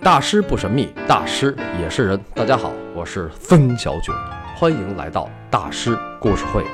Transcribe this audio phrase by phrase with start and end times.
[0.00, 2.20] 大师不神秘，大师也是人。
[2.34, 4.12] 大家好，我是分小九，
[4.56, 6.64] 欢迎来到大师故事会。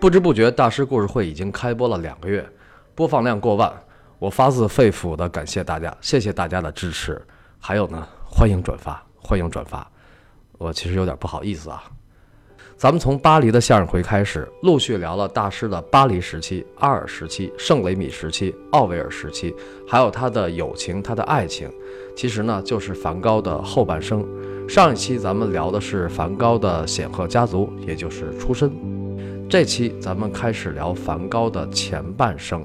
[0.00, 2.48] 不知不觉，大师故事会已经开播了两个月，
[2.94, 3.72] 播放量过万，
[4.18, 7.20] 我发自肺腑的感谢大家，谢谢大家的支持。
[7.58, 9.86] 还有呢，欢迎转发，欢迎转发。
[10.56, 11.84] 我其实有点不好意思啊。
[12.78, 19.52] 咱们从巴黎的向日葵开始，陆续聊了大师的巴黎时期、阿尔时期、圣雷米时期、奥维尔时期，
[19.84, 21.68] 还有他的友情、他的爱情。
[22.14, 24.24] 其实呢，就是梵高的后半生。
[24.68, 28.70] 上一期咱们聊的是梵高的显赫家族，也就是出身。
[29.50, 32.64] 这期咱们开始聊梵高的前半生。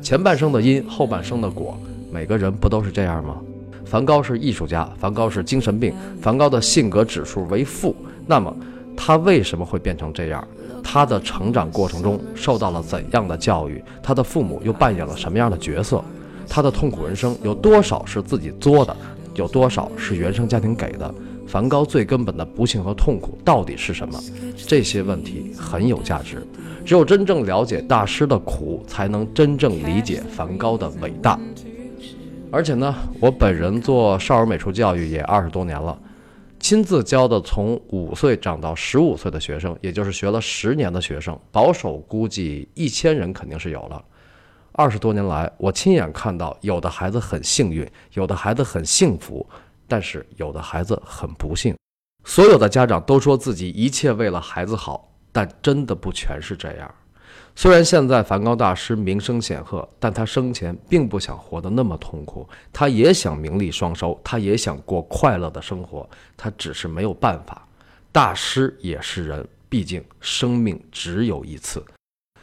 [0.00, 1.78] 前半生的因，后半生的果。
[2.10, 3.36] 每个人不都是这样吗？
[3.84, 5.92] 梵高是艺术家，梵高是精神病，
[6.22, 7.94] 梵高的性格指数为负。
[8.26, 8.56] 那么。
[9.02, 10.46] 他为什么会变成这样？
[10.84, 13.82] 他的成长过程中受到了怎样的教育？
[14.02, 16.04] 他的父母又扮演了什么样的角色？
[16.46, 18.94] 他的痛苦人生有多少是自己作的？
[19.34, 21.14] 有多少是原生家庭给的？
[21.46, 24.20] 梵高最根本的不幸和痛苦到底是什么？
[24.54, 26.46] 这些问题很有价值。
[26.84, 31.40] 只有真正了解大师的苦，才能真正理解梵高的伟大。
[32.50, 35.98] 而且呢，我本人做少儿美术教育也二十多年了。
[36.60, 44.04] 亲自教的从五岁长到十五岁的学生，也就是学了十年的学生，保守估计一千人肯定是有了。
[44.72, 49.44] 二十多年来，我亲眼看到，有的孩子很幸运，有的孩子很幸福，
[49.88, 51.74] 但是有的孩子很不幸。
[52.24, 56.94] 所有的家长都说自己一切为了孩子好，但真的不全是这样。
[57.56, 62.48] 虽然现在梵高大师名声显赫，但他生前并不想活得那么痛苦。
[62.72, 67.66] 他也想名利双收，他也想过快乐的生活，他只是没有办法。
[68.12, 71.84] 大师也是人，毕竟生命只有一次。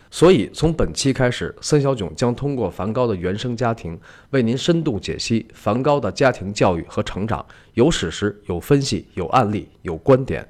[0.10, 10.48] 所以从本期开始，森小囧将通过梵高的原生家庭，为您深度解析梵高的家庭教育和成长，有史实，有分析，有案例，有观点，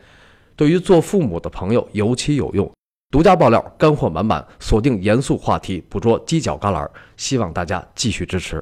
[0.56, 2.70] 对于做父母的朋友尤其有用。
[3.10, 6.86] 独家爆料，干货满满，锁定严肃话题，捕捉犄角旮旯，
[7.16, 8.62] 希望大家继续支持。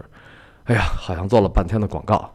[0.66, 2.32] 哎呀，好像做了半天的广告。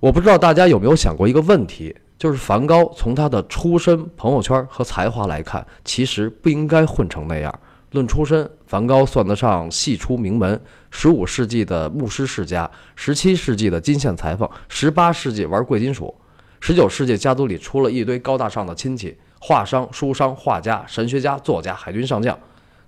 [0.00, 7.58] 我不知道大家有没有想过一个问题，就是梵高从他的出身、朋友圈和才华来看，其实不应该混成那样。
[7.92, 16.14] 论出身，梵高算得上系出名门，十五世纪的牧师世家，十七世纪的金线裁缝，十八世纪玩贵金属，
[16.60, 19.16] 十九世纪家族里出了一堆高大上的亲戚。
[19.42, 22.38] 画商、书商、画家、神学家、作家、海军上将，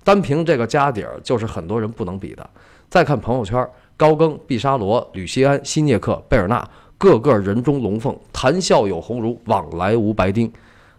[0.04, 2.48] 单凭这个家底儿就是很多人不能比的。
[2.90, 6.62] 再看朋友圈，高更、毕沙罗、吕西安、希涅克、贝尔纳，
[6.98, 10.52] 个个人中龙凤，谈笑有鸿儒，往来无白丁。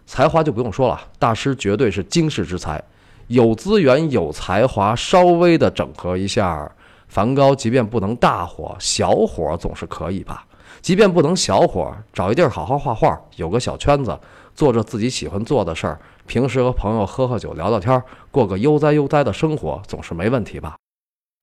[0.04, 2.82] 才华就不用说了，大师绝对是惊世之才，
[3.28, 6.68] 有资源、有才华，稍微的整合一下，
[7.06, 10.44] 梵高即便不能大火，小火总是可以吧？
[10.82, 14.18] 即便不能小火，找一地儿好好画画，有个小圈子。
[14.54, 20.76] 做着自己喜欢做的事儿，平时和朋友喝喝酒、聊聊天，过个悠哉悠哉的生活，总是没问题吧？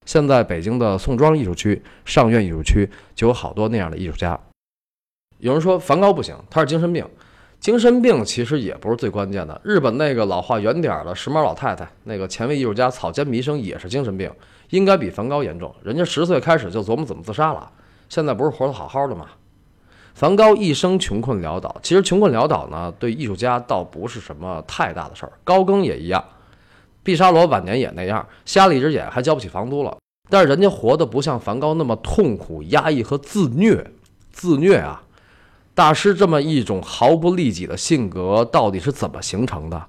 [0.06, 4.38] 现在北京的宋庄艺术区、上院艺术区就有好多那样的艺术家。
[5.38, 7.06] 有人说梵高不行，他是精神病。
[7.60, 9.60] 精神病其实也不是最关键的。
[9.62, 14.28] 日本那个老化圆点儿的时髦老太太，那个前卫艺术家草间弥生也是精神病，
[14.70, 15.72] 应该比梵高严重。
[15.84, 17.70] 人家十岁开始就琢磨怎么自杀了，
[18.08, 19.28] 现在不是活得好好的吗？
[20.14, 25.32] 梵高一生穷困潦倒，其实穷困潦倒呢，对艺术家倒不是什么太大的事儿。
[25.42, 26.22] 高更也一样，
[27.02, 29.96] 毕沙罗晚年也那样，瞎了一只眼，还交不起房租了。
[30.28, 33.90] 但是人家活得不像梵高那么痛苦、压抑和自虐，
[34.30, 35.02] 自虐啊！
[35.74, 39.86] 大师这么一种毫不利己的性格，到底是怎么形成的？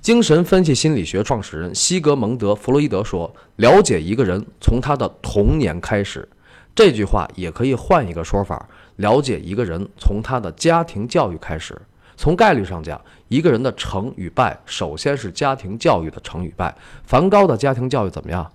[0.00, 6.28] 精神分析心理学创始人西格蒙德·弗洛伊德说：“了解一个人，从他的童年开始。”
[6.74, 8.68] 这句话也可以换一个说法。
[9.02, 11.76] 了解一个人，从他的家庭教育开始。
[12.16, 16.72] 从概率上讲，一个人的成与败，首先是家庭教育的成与败。
[17.04, 18.48] 梵高的家庭教育怎么样？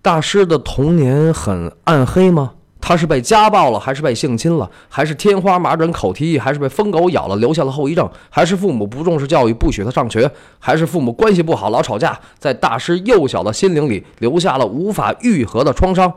[0.00, 2.54] 大师的童年很暗黑吗？
[2.80, 4.70] 他是被家暴了，还是被性侵了？
[4.88, 6.38] 还是天花、麻疹、口蹄疫？
[6.38, 8.08] 还是被疯狗咬了，留下了后遗症？
[8.30, 10.30] 还是父母不重视教育，不许他上学？
[10.58, 16.10] 还是父母关系不好，老吵架，在大师幼小的心灵里留下了无法愈合的创伤？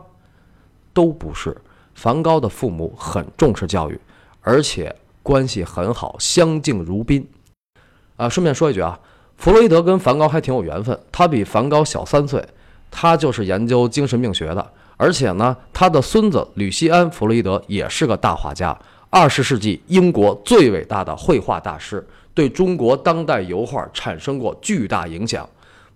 [0.94, 1.58] 都不是。
[2.00, 4.00] 梵高的父母很重视教育，
[4.40, 7.28] 而且关系很好，相敬如宾。
[8.16, 8.98] 啊，顺便说一句啊，
[9.36, 12.42] 弗洛伊德跟梵高还挺有缘分，他比梵高小三岁，
[12.90, 14.72] 他就是研究精神病学的。
[14.96, 18.74] 而且呢，他的孙子吕西安·弗洛伊德也是个大画家，
[19.10, 25.46] 二十世纪英国最伟大的绘画大师，对中国当代油画产生过巨大影响。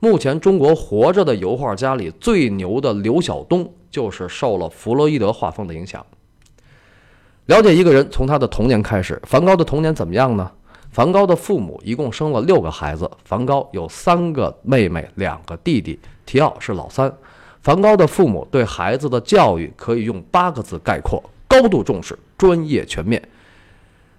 [0.03, 6.05] 目前中国活着的油画家里最牛的刘晓东，就是受了弗洛伊德画风的影响。
[7.45, 10.51] 了解一个人从他的童年开始，梵高的童年怎么样呢？
[10.91, 17.09] 梵高的父母一共生了六个孩子，梵高有三个妹妹，两个弟弟，提奥是老三。
[17.61, 23.25] 梵高的父母对孩子的教育可以用八个字概括：高度重视，专业全面。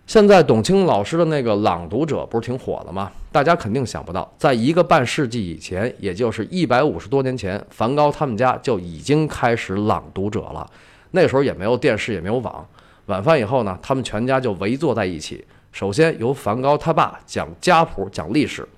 [0.06, 3.10] 现在董卿老师的那个《朗读者》不是挺火的吗？
[3.32, 10.70] 大家肯定想不到，在一个半世纪以前，也就是一百五十多年前，梵高他们家就已经开始《朗读者》了。
[11.12, 12.64] 那时候也没有电视，也没有网。
[13.06, 15.42] 晚饭以后呢，他们全家就围坐在一起。
[15.72, 18.68] 首先由梵高他爸讲家谱、讲历史。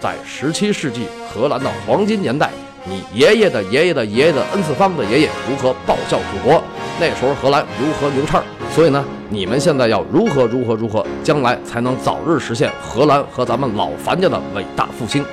[0.00, 2.50] 在十七世纪荷兰的黄金年代，
[2.84, 6.62] 你爷爷的爷爷的爷爷的 n 次方的爷爷如何报效祖国？
[7.00, 8.42] 那时候荷兰如何牛叉？
[8.72, 15.24] 所以呢，你们现在要如何如何如何，将来才能早日实现荷兰和咱们老樊家的伟大复兴？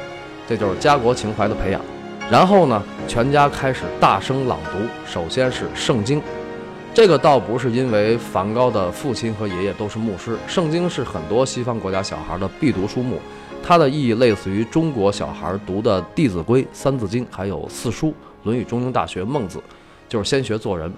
[0.48, 1.82] 这就是家国情怀的培养。
[2.30, 4.78] 然后呢，全家开始大声朗读。
[5.08, 6.22] 首先是圣经，
[6.94, 10.38] 这个倒不是因为梵高的父亲和爷爷都是牧师。
[10.48, 13.20] 圣经是很多西方国家小孩的必读书目，
[13.64, 18.10] 它的意义类似于中国小孩读的《弟子规》《三字经》，还有四书
[18.44, 19.58] 《论语》《中庸》《大学》《孟子》，
[20.08, 20.92] 就是先学做人。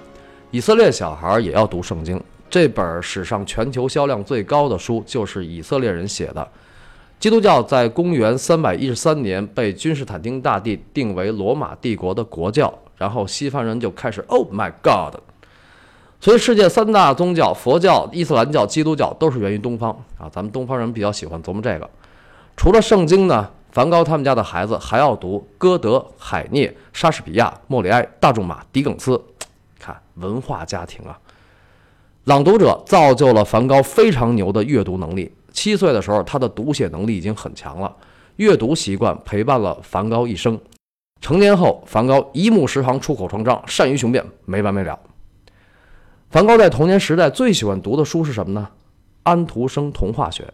[0.49, 6.47] 以色列小孩也要读圣经，这本史上全球销量最高的书就是以色列人写的。
[7.19, 15.19] 基督教在公元三百一十三年被君士坦丁大帝定为罗马帝国的国教，然后西方人就开始 Oh my God！
[16.21, 20.29] 所以世界三大宗教——佛教、伊斯兰教、基督教都是源于东方啊。
[20.31, 21.89] 咱们东方人比较喜欢琢磨这个。
[22.55, 29.21] 除了圣经呢，梵高他们家的孩子还要读歌德、海涅、莎士比亚、莫里埃、大仲马、狄更斯。
[30.19, 31.19] 文化家庭啊，
[32.25, 35.31] 朗读者造就了梵高非常牛的阅读能力。
[35.51, 37.95] 七岁的时候，他的读写能力已经很强了，
[38.35, 40.59] 阅读习惯陪伴了梵高一生。
[41.19, 44.99] 成年后，梵高一目十行，出口成章，善于雄辩，没完没了。
[46.29, 48.69] 梵高在童年时代最喜欢读的书是什么呢？
[49.23, 50.45] 安徒生童话学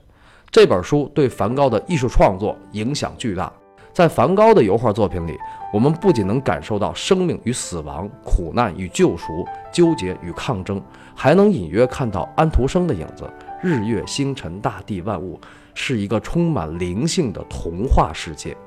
[0.49, 3.51] 这本书对梵高的艺术创作影响巨大。
[3.93, 5.37] 在梵高的油画作品里，
[5.71, 10.81] 我们不仅能感受到生命与死亡、苦难与救赎、纠结与抗争，
[11.15, 13.31] 还能隐约看到安徒生的影子。
[13.61, 15.39] 日月星辰、大地万物，
[15.75, 18.57] 是一个充满灵性的童话世界。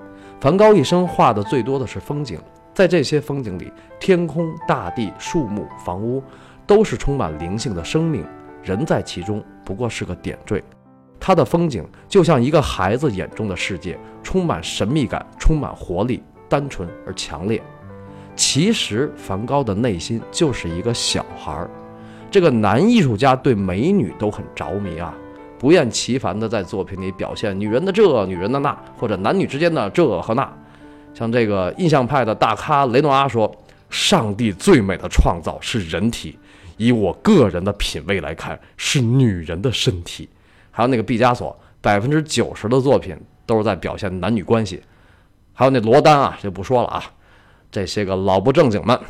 [0.41, 2.39] 梵高一生画的最多的是风景，
[2.73, 6.23] 在这些风景里，天空、大地、树木、房屋，
[6.69, 8.25] 都是充满灵性的生命，
[8.63, 10.63] 人在其中不过是个点缀。
[11.27, 17.61] 他的风景就像一个孩子眼中的世界，充满神秘感，充满活力，单纯而强烈。
[18.37, 21.69] 其实，梵高的内心就是一个小孩儿。
[22.31, 25.13] 这个男艺术家对美女都很着迷啊，
[25.59, 30.49] 不厌其烦地在作品里表现女人的这、女人的那，或者男女之间的这和那。
[31.13, 33.53] 像这个印象派的大咖雷诺阿说
[33.91, 36.39] ：“上帝最美的创造是人体，
[36.77, 40.29] 以我个人的品味来看，是女人的身体。”
[40.77, 44.83] 还有那个毕加索，百分之九十的作品都是在表现男女关系。
[45.55, 47.03] 还有那罗丹啊，就不说了啊，
[47.73, 49.01] 这些个老不正经们。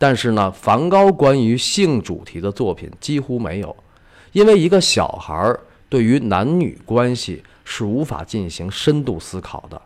[0.00, 3.76] 但是呢，梵高关于性主题的作品几乎没有，
[4.32, 5.60] 因为一个小孩儿
[5.90, 9.78] 对于男女关系是无法进行深度思考的。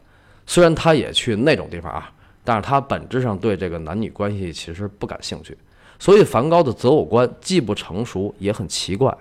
[0.46, 2.12] 虽然他也去那种地方啊，
[2.44, 5.58] 但是他本质上对这个男女关系其实不感兴趣。
[5.98, 9.12] 所以梵高的择偶观既不成熟，也很奇怪。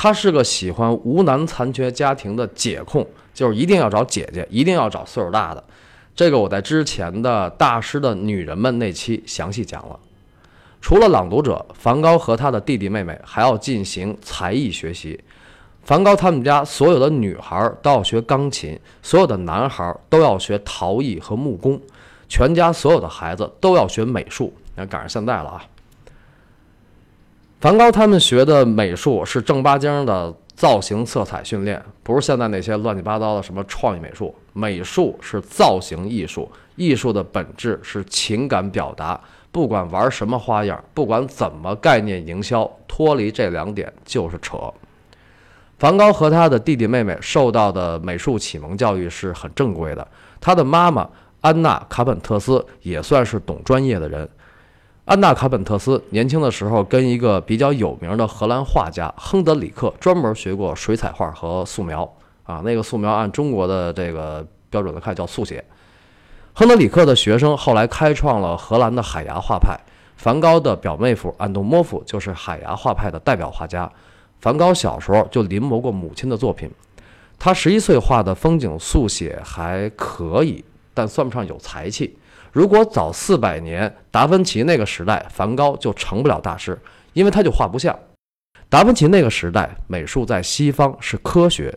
[0.00, 5.64] 他是个喜欢无男残缺家庭的姐控，就是一定要找姐姐，一定要找岁数大的。
[6.14, 9.98] 这个我在之前的大师的女人们那期详细讲了。
[10.80, 15.18] 除了朗读者，梵高和他的弟弟妹妹还要进行才艺学习。
[15.82, 21.80] 梵高他们家所有的女孩都要学钢琴，所有的男孩都要学陶艺和木工，
[22.28, 24.54] 全家所有的孩子都要学美术。
[24.76, 25.64] 那赶上现在了啊！
[27.60, 30.34] 梵高他们学的美术是正八经的。
[30.58, 39.20] 造型色彩训练不是现在那些乱七八糟的什么创意美术，美术是造型艺术，艺术的本质是情感表达。
[39.52, 44.58] 不管玩什么花样，不管怎么概念营销，脱离这两点就是扯。
[45.78, 50.04] 梵高和他的弟弟妹妹受到的美术启蒙教育是很正规的，
[50.40, 51.08] 他的妈妈
[51.40, 54.28] 安娜卡本特斯也算是懂专业的人。
[55.08, 62.06] 安娜·卡本特斯年轻的时候跟一个比较有名的荷兰画家亨德里克专门学过水彩画和素描
[62.44, 65.64] 啊，那个素描按中国的这个标准来看叫速写。
[66.52, 69.80] 亨德里克的学生后来开创了荷兰的海牙画派，
[70.18, 73.90] 梵高的表妹夫安东莫夫就是海牙画派的代表画家。
[74.42, 76.70] 梵高小时候就临摹过母亲的作品，
[77.38, 80.62] 他十一岁画的风景速写还可以，
[80.92, 82.14] 但算不上有才气。
[82.58, 86.76] 如果早四百年，达芬奇那个时代，梵高就成不了大师，
[87.12, 87.96] 因为他就画不像。
[88.68, 91.72] 达芬奇那个时代，美术在西方是科学，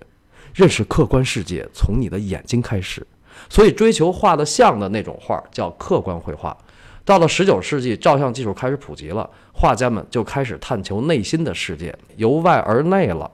[0.55, 3.05] 认识客观世界从你的眼睛开始，
[3.47, 6.57] 所以追求画的像的那种画叫客观绘画。
[7.05, 13.29] 到了十九世纪，照相技术开始普及了，画家们就开始探求内心的世界，由外而内了，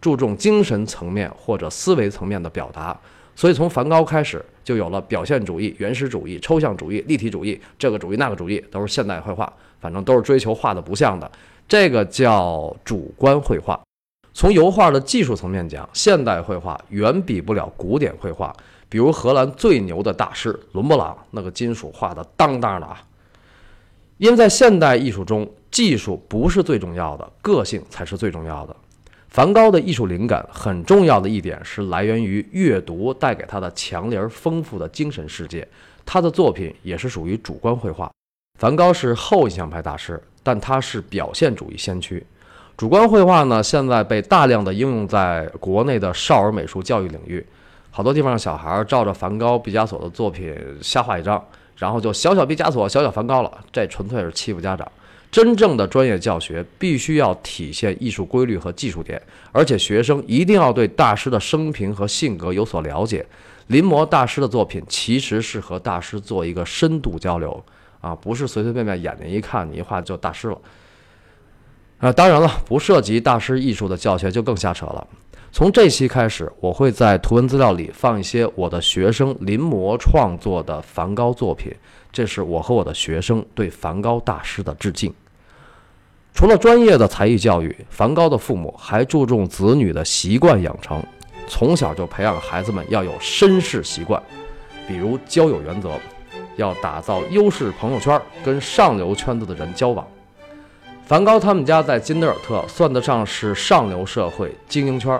[0.00, 2.96] 注重精神层面或者思维层面的表达。
[3.34, 11.30] 所以从梵高开始，就有了表现主义、原始主义、抽象主义、立体主义，这个主义那个主义都是现代绘画，反正都是追求画的不像的。
[11.68, 13.80] 这个叫主观绘画。
[14.34, 18.54] 从油画的技术层面讲，现代绘画远比不了古典绘画。
[18.88, 23.02] 比如荷兰最牛的大师伦勃朗，那个金属画的当当的啊。
[24.18, 28.76] 因为在现代艺术中，技术不是最重要的，个性才是最重要的。
[29.32, 35.66] 梵高的艺术灵感很重要的一点是来源于阅读带给他的强烈而丰富的精神世界。
[36.04, 38.12] 他的作品也是属于主观绘画。
[38.60, 40.22] 梵高是后印象派大师。
[40.44, 42.26] 但他是表现主义先驱，
[42.76, 47.46] 主观绘画呢，现在被大量的应用在国内的少儿美术教育领域，
[47.92, 51.40] 好多地方的小孩照着梵高、毕加索的作品瞎画一张，
[51.76, 54.90] 然后就小小毕加索、小小梵高了，这纯粹是欺负家长。
[55.32, 59.20] 真正的专业教学必须要体现艺术规律和技术点，
[59.50, 63.24] 而且学生一定要对大师的生平和性格有所了解。
[63.68, 67.64] 临摹大师的作品，其实是和大师做一个深度交流。
[68.02, 70.60] 啊，不是随随便便眼睛一看你一画就大师了。
[71.98, 75.06] 啊，当然了，不涉及大师艺术的教学就更瞎扯了。
[75.52, 81.72] 从这期开始，我会在图文资料里放一些我的学生临摹创作的梵高作品，
[82.10, 85.14] 这是我和我的学生对梵高大师的致敬。
[86.34, 91.02] 除了专业的才艺教育，梵高的父母还注重子女的习惯养成，
[91.46, 94.20] 从小就培养孩子们要有绅士习惯，
[94.88, 95.90] 比如交友原则。
[96.56, 100.06] 要打造优势朋友圈，跟上流圈子的人交往。
[101.06, 105.18] 梵高他们家在金德尔特算得上是上流社会精英圈，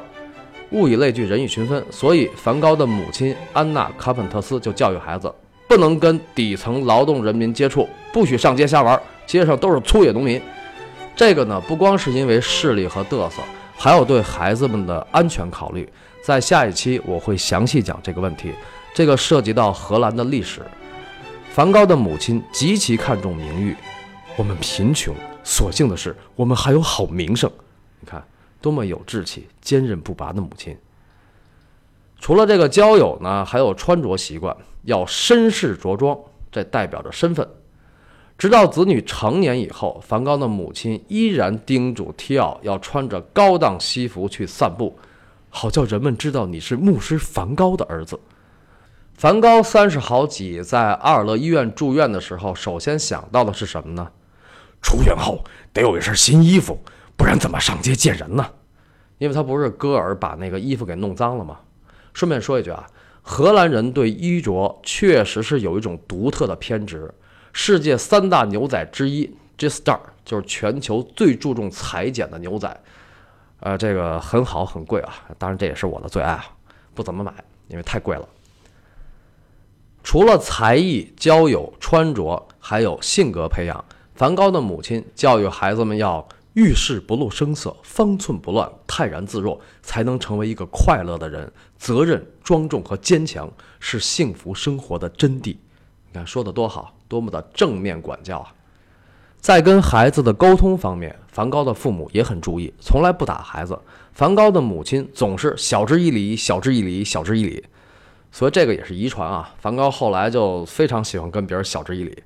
[0.73, 1.83] 物以类聚，人以群分。
[1.91, 5.33] 所以，梵高的母亲安娜·卡本特斯就教育孩子，
[5.67, 10.39] 不能跟底层劳动人民接触，不许上街瞎玩，街上都是粗野农民。
[11.15, 13.43] 这个呢，不光是因为势力和嘚瑟，
[13.77, 15.91] 还有对孩子们的安全考虑。
[16.23, 18.53] 在下一期我会详细讲这个问题，
[18.95, 20.63] 这个涉及到荷兰的历史。
[21.51, 23.77] 梵高的母亲极其看重名誉，
[24.37, 25.15] 我们贫穷，
[25.45, 27.51] 所幸的是我们还有好名声。
[28.01, 28.25] 你看，
[28.61, 30.77] 多么有志气、坚韧不拔的母亲。
[32.19, 36.17] 除了这个交友呢，还有穿着习惯，要绅士着装，
[36.51, 37.47] 这代表着身份。
[38.39, 44.99] 直到子女成年以后，梵高的母亲依然叮嘱提奥要穿着高档西服去散步，
[45.49, 48.19] 好叫人们知道你是牧师梵高的儿子。
[49.15, 54.11] 梵高三十好几在阿尔勒医院住院的时候，首先想到的是什么呢？
[54.81, 56.77] 出院后得有一身新衣服，
[57.17, 58.45] 不然怎么上街见人呢？
[59.19, 61.61] 因为他不是戈尔把那个衣服给弄脏了吗？
[62.13, 62.85] 顺便说一句啊，
[63.21, 67.09] 荷兰人对衣着确实是有一种独特的偏执。
[67.53, 72.81] 世界三大牛仔之一 J Star 就是全球最注重裁剪的牛仔，
[73.61, 76.45] 呃，这个很好很贵啊，当然这也是我的最爱啊，
[76.95, 77.33] 不怎么买，
[77.69, 78.29] 因为太贵了。
[80.03, 83.85] 除了才艺、交友、穿着，还有性格培养。
[84.15, 91.51] 梵高的母亲教育孩子们要遇事不露声色，方寸不乱，泰然自若，才能成为一个快乐的人。
[91.79, 95.57] 责任、庄重和坚强是幸福生活的真谛。
[96.09, 98.49] 你看说的多好，多么的正面管教啊！
[99.39, 103.79] 在跟孩子的沟通方面，梵高的父母也很注意，从来不打孩子。
[104.15, 107.63] 梵高的母亲总是晓之以理，晓之以理，晓之以理。
[108.31, 109.55] 所以这个也是遗传啊。
[109.59, 112.23] 梵高后来就非常喜欢跟别人晓之以理。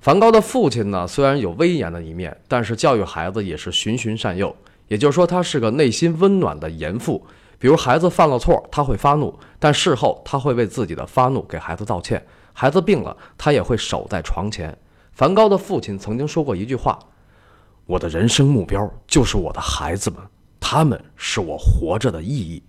[0.00, 4.54] 梵高的父亲呢，虽然有威严的一面，但是教育孩子也是循循善诱。
[4.86, 7.26] 也就是说，他是个内心温暖的严父。
[7.58, 12.24] 比如孩子犯了错，他会发怒，但事后他会为自己的发怒给孩子道歉。
[12.52, 14.76] 孩子病了，他也会守在床前。
[15.12, 16.98] 梵高的父亲曾经说过一句话
[17.86, 20.18] ：“我的人生目标就是我的孩子们，
[20.58, 22.62] 他们是我活着的意义。”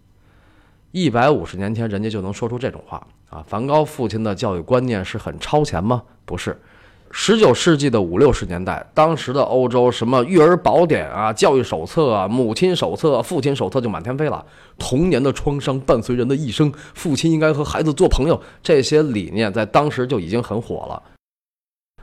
[0.91, 3.43] 一百五十年前，人家就能说出这种话啊！
[3.47, 6.03] 梵高父亲的教育观念是很超前吗？
[6.25, 6.61] 不是。
[7.15, 14.43] 十九世纪的五六十年代，当时的欧洲什么育儿宝典啊、教育手册啊、母亲手册、父亲手册就满天飞了。
[14.79, 21.03] 童年的创伤伴随人的一生，父亲应该和孩子做朋友，这些理念在当时就已经很火了。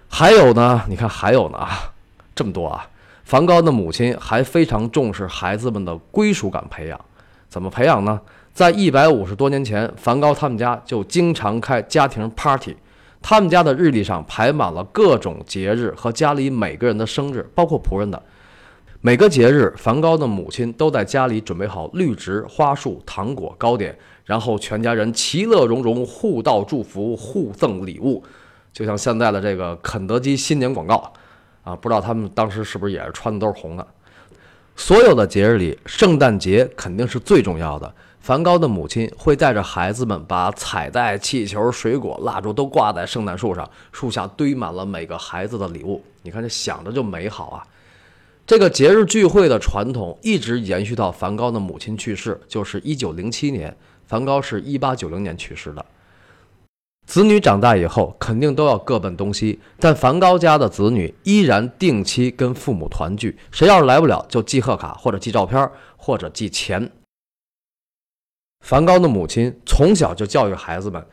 [0.09, 1.93] 还有呢，你看还有呢啊，
[2.33, 2.88] 这么多啊！
[3.25, 7.00] 梵高的母亲还非常重视孩子们的归属感培养，
[7.49, 8.21] 怎么培养呢？
[8.52, 12.76] 在一百五十多年前，梵高他们家就经常开家庭 party，
[13.22, 18.22] 他们家的日历上排满了各种节日和家里每个人的生日，包括仆人的。
[19.02, 28.22] 每个节日，梵高的母亲都在家里准备好绿植、花束、糖果、糕点，然后全家人其乐融融，互道祝福，互赠礼物，
[28.72, 31.10] 就像现在的这个肯德基新年广告
[31.62, 31.74] 啊！
[31.74, 33.86] 不知道他们当时是不是也是穿的都是红的？
[34.76, 37.94] 所有的节日里，圣诞节肯定是最重要的。
[38.30, 46.00] 梵高的母亲会带着孩子们把彩带、气球、水果、蜡烛都挂在圣诞树上，树下堆满了每个孩子的礼物。
[46.22, 47.66] 你看，这想着就美好啊！
[48.46, 53.76] 这个节日聚会的传统一直延续到梵高的母亲去世，就是一九零七年。
[54.06, 55.84] 梵高是一八九零年去世的。
[57.08, 63.37] 子女长大以后，肯定都要各奔东西，但梵高家的子女依然定期跟父母团聚。
[63.50, 66.88] 谁要是来不了，就寄贺卡，或者寄照片，或者寄钱。
[68.61, 71.05] 梵高的母亲从小就教育孩子们：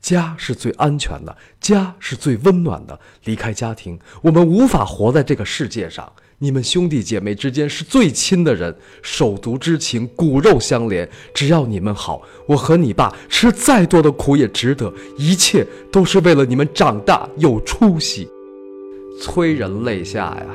[0.00, 2.98] 家是最安全的，家是最温暖的。
[3.24, 6.10] 离开家庭，我们无法活在这个世界上。
[6.38, 11.08] 你们兄弟姐妹之间是最亲的人，手足之情，骨肉相连。
[11.32, 14.92] 只要你们好，我和你爸吃再多的苦也值得。
[15.16, 18.28] 一切都是为了你们长大有出息，
[19.22, 20.46] 催人泪下呀！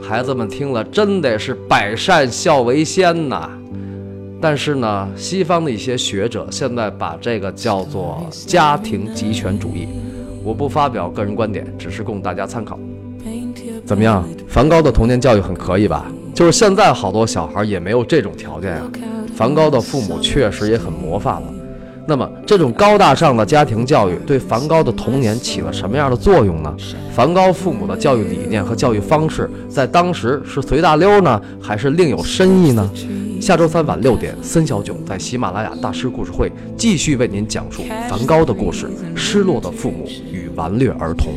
[0.00, 3.50] 孩子们听了，真得是百善孝为先呐。
[4.40, 9.86] 但是呢，西方的一些学者现在把这个叫做家庭集权主义。
[10.42, 12.78] 我不发表个人观点，只是供大家参考。
[13.84, 14.24] 怎么样？
[14.48, 16.06] 梵高的童年教育很可以吧？
[16.32, 18.82] 就是现在好多小孩也没有这种条件呀。
[19.36, 21.48] 梵高的父母确实也很模范了。
[22.06, 26.74] 那么，这种高大上的家庭教育对梵高的童年起了什么样的作用呢？
[27.12, 32.90] 梵高父母的教育理念和教育方式在当时是随大溜呢，还是另有深意呢？
[33.40, 41.32] 下周三晚六点，森小囧在喜马拉雅大师故事会继续为您讲述梵高的故事：失落的父母与顽劣儿童。